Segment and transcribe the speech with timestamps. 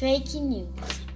[0.00, 0.66] Fake news.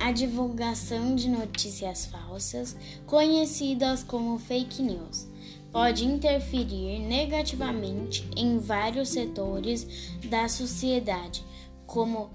[0.00, 5.28] A divulgação de notícias falsas, conhecidas como fake news,
[5.70, 11.44] pode interferir negativamente em vários setores da sociedade,
[11.86, 12.30] como,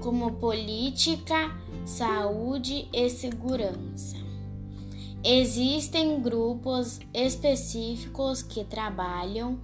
[0.00, 4.16] como política, saúde e segurança.
[5.22, 9.60] Existem grupos específicos que trabalham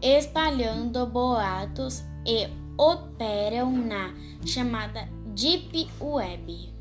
[0.00, 4.14] espalhando boatos e operam na
[4.46, 6.72] chamada Deep Web.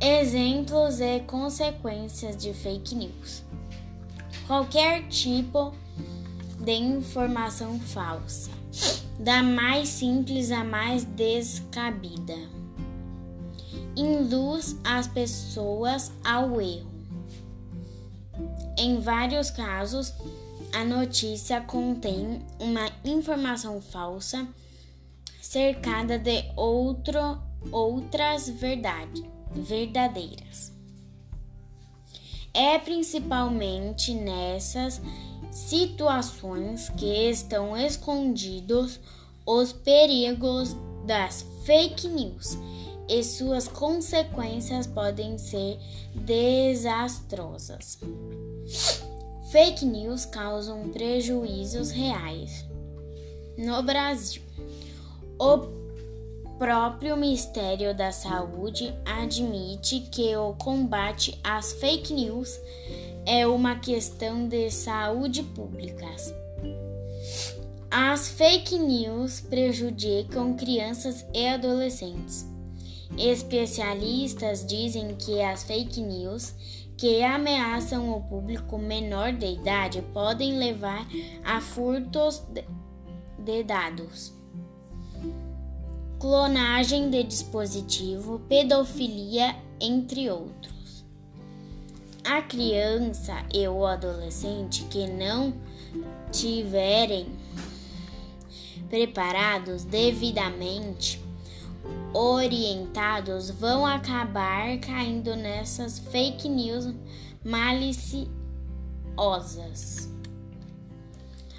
[0.00, 3.42] Exemplos e consequências de fake news.
[4.46, 5.74] Qualquer tipo
[6.60, 8.50] de informação falsa,
[9.18, 12.36] da mais simples à mais descabida,
[13.96, 16.94] induz as pessoas ao erro.
[18.78, 20.12] Em vários casos,
[20.76, 24.46] a notícia contém uma informação falsa
[25.40, 27.40] cercada de outro,
[27.72, 30.74] outras verdade, verdadeiras.
[32.52, 35.00] É principalmente nessas
[35.50, 39.00] situações que estão escondidos
[39.46, 42.58] os perigos das fake news
[43.08, 45.78] e suas consequências podem ser
[46.14, 47.98] desastrosas.
[49.56, 52.66] Fake news causam prejuízos reais.
[53.56, 54.42] No Brasil,
[55.38, 62.60] o próprio Ministério da Saúde admite que o combate às fake news
[63.24, 66.04] é uma questão de saúde pública.
[67.90, 72.44] As fake news prejudicam crianças e adolescentes.
[73.16, 76.52] Especialistas dizem que as fake news
[76.96, 81.06] que ameaçam o público menor de idade podem levar
[81.44, 82.42] a furtos
[83.38, 84.32] de dados,
[86.18, 91.04] clonagem de dispositivo, pedofilia, entre outros.
[92.24, 95.54] A criança e o adolescente que não
[96.32, 97.26] tiverem
[98.88, 101.25] preparados devidamente
[102.12, 106.94] orientados vão acabar caindo nessas fake news
[107.44, 108.30] maliciosas.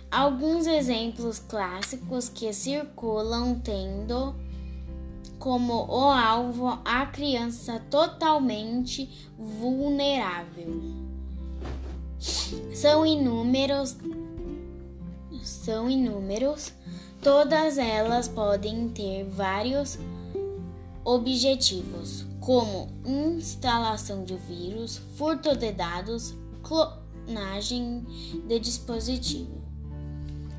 [0.10, 4.34] Alguns exemplos clássicos que circulam tendo
[5.38, 10.82] como o alvo a criança totalmente vulnerável.
[12.74, 13.96] São inúmeros
[15.48, 16.74] são inúmeros,
[17.22, 19.98] todas elas podem ter vários
[21.08, 28.06] objetivos, como instalação de vírus, furto de dados, clonagem
[28.46, 29.64] de dispositivo.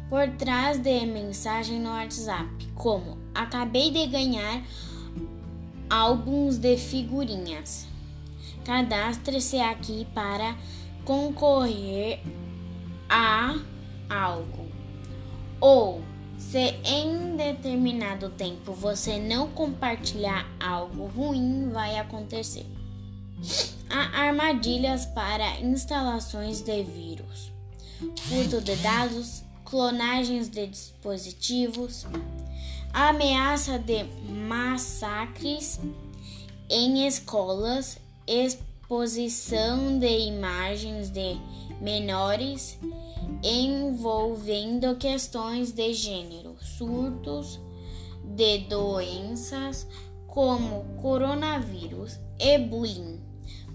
[0.09, 4.65] Por trás de mensagem no WhatsApp, como acabei de ganhar
[5.91, 7.87] álbuns de figurinhas.
[8.65, 10.57] Cadastre-se aqui para
[11.05, 12.23] concorrer
[13.07, 13.55] a
[14.09, 14.67] algo.
[15.61, 16.03] Ou
[16.39, 22.65] se em determinado tempo você não compartilhar algo ruim, vai acontecer.
[23.91, 27.53] Há armadilhas para instalações de vírus,
[28.23, 32.07] furto de dados, clonagens de dispositivos,
[32.93, 34.05] ameaça de
[34.49, 35.81] massacres
[36.71, 37.99] em escolas,
[38.89, 41.39] exposição de imagens de
[41.79, 42.79] menores
[43.45, 47.61] envolvendo questões de gênero, surtos
[48.25, 49.87] de doenças
[50.27, 53.21] como coronavírus e bullying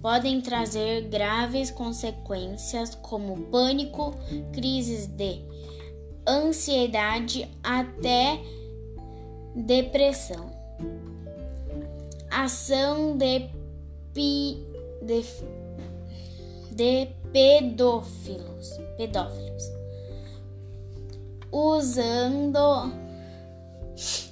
[0.02, 4.16] podem trazer graves consequências como pânico,
[4.52, 5.44] crises de
[6.28, 8.42] ansiedade até
[9.56, 10.52] depressão.
[12.32, 13.48] Ação de,
[14.12, 14.73] pi,
[15.04, 15.24] de,
[16.72, 19.64] de pedófilos, pedófilos,
[21.52, 22.92] usando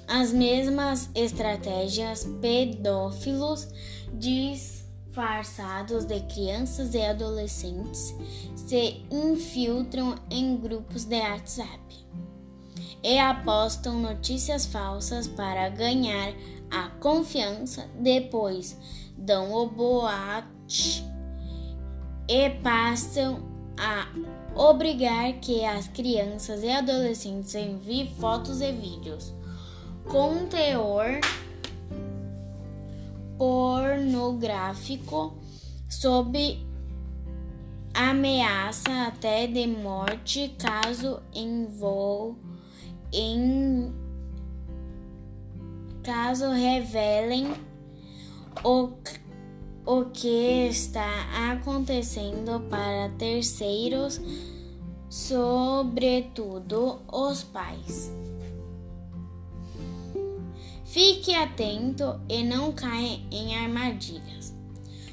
[0.08, 3.68] as mesmas estratégias, pedófilos
[4.12, 8.14] disfarçados de crianças e adolescentes
[8.54, 12.02] se infiltram em grupos de WhatsApp
[13.02, 16.32] e apostam notícias falsas para ganhar
[16.70, 18.78] a confiança, depois
[19.16, 19.66] dão o
[22.28, 23.42] e passam
[23.78, 24.06] a
[24.54, 29.32] obrigar que as crianças e adolescentes enviem fotos e vídeos
[30.04, 31.20] com teor
[33.38, 35.36] pornográfico
[35.88, 36.64] sob
[37.94, 42.38] ameaça até de morte caso envolva
[43.12, 43.92] em
[46.02, 47.52] caso revelem
[48.64, 48.92] o,
[49.84, 54.20] o que está acontecendo para terceiros,
[55.08, 58.12] sobretudo os pais.
[60.84, 64.54] Fique atento e não caia em armadilhas.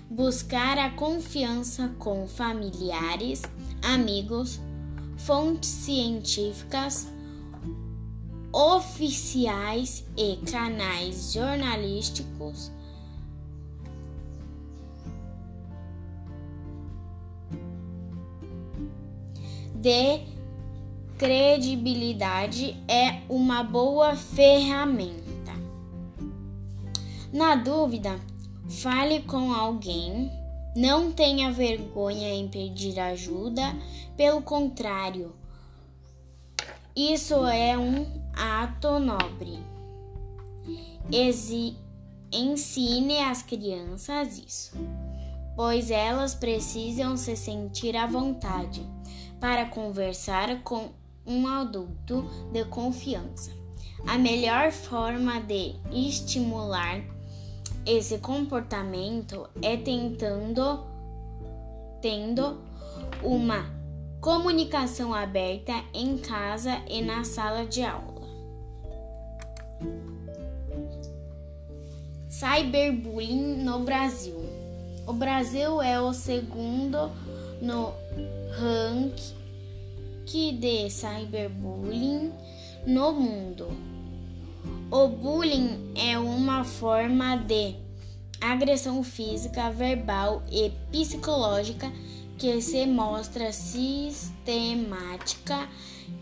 [0.09, 3.43] Buscar a confiança com familiares,
[3.81, 4.59] amigos,
[5.15, 7.07] fontes científicas,
[8.51, 12.71] oficiais e canais jornalísticos.
[19.79, 20.19] De
[21.17, 25.53] credibilidade é uma boa ferramenta.
[27.31, 28.19] Na dúvida,
[28.67, 30.29] fale com alguém.
[30.75, 33.73] Não tenha vergonha em pedir ajuda,
[34.17, 35.33] pelo contrário,
[36.93, 39.59] isso é um ato nobre.
[41.09, 41.77] Exi
[42.33, 44.73] ensine as crianças isso,
[45.55, 48.98] pois elas precisam se sentir à vontade
[49.39, 50.89] para conversar com
[51.25, 53.51] um adulto de confiança.
[54.07, 57.01] A melhor forma de estimular
[57.85, 60.85] esse comportamento é tentando
[62.01, 62.57] tendo
[63.21, 63.65] uma
[64.21, 68.19] comunicação aberta em casa e na sala de aula.
[72.29, 74.39] Cyberbullying no Brasil.
[75.05, 77.11] O Brasil é o segundo
[77.61, 77.93] no
[78.51, 79.39] ranking
[80.59, 82.31] de cyberbullying
[82.85, 83.67] no mundo.
[84.91, 87.75] O bullying é uma forma de
[88.41, 91.91] agressão física, verbal e psicológica
[92.37, 94.17] que se mostra sistemática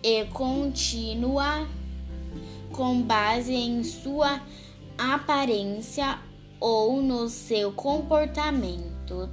[0.01, 1.67] e contínua
[2.71, 4.41] com base em sua
[4.97, 6.19] aparência
[6.59, 9.29] ou no seu comportamento.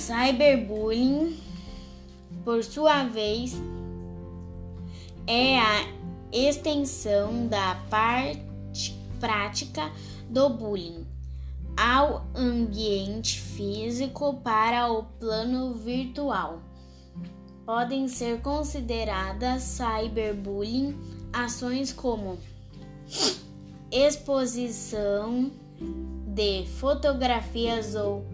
[0.00, 1.38] Cyberbullying,
[2.42, 3.54] por sua vez,
[5.26, 5.86] é a
[6.32, 9.92] extensão da parte prática
[10.26, 11.06] do bullying
[11.76, 16.62] ao ambiente físico para o plano virtual.
[17.66, 20.96] Podem ser consideradas cyberbullying
[21.30, 22.38] ações como
[23.92, 25.50] exposição
[26.26, 28.24] de fotografias ou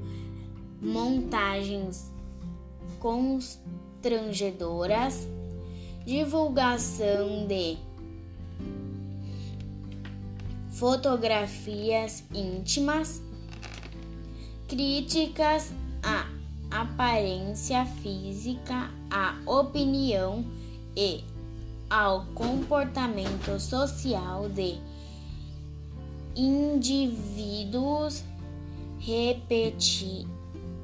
[0.87, 2.11] montagens
[3.01, 5.27] constrangedoras,
[6.07, 7.77] divulgação de
[10.71, 13.21] fotografias íntimas,
[14.69, 15.73] críticas
[16.03, 16.29] à
[16.71, 20.45] aparência física, à opinião
[20.97, 21.25] e
[21.91, 24.79] ao comportamento social de
[26.37, 28.23] indivíduos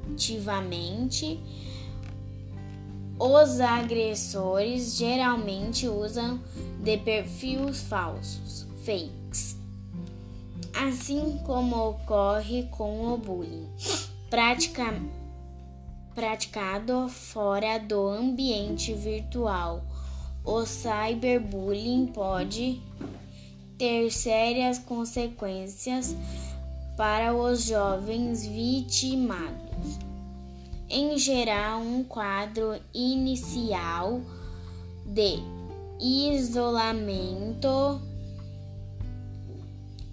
[0.03, 1.39] repetitivamente.
[3.19, 6.39] Os agressores geralmente usam
[6.81, 9.63] de perfis falsos, fakes
[10.75, 13.67] assim como ocorre com o bullying
[14.29, 14.93] pratica,
[16.15, 19.83] praticado fora do ambiente virtual.
[20.43, 22.81] O cyberbullying pode
[23.77, 26.15] ter sérias consequências
[26.97, 29.72] para os jovens vitimados.
[30.95, 34.21] Em geral, um quadro inicial
[35.03, 35.39] de
[35.99, 37.99] isolamento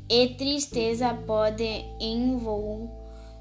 [0.09, 1.85] e tristeza pode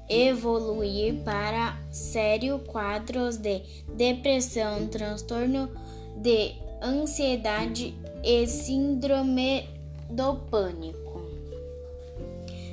[0.06, 3.62] evoluir para sérios quadros de
[3.94, 5.70] depressão, transtorno
[6.18, 9.66] de ansiedade e síndrome
[10.10, 11.22] do pânico.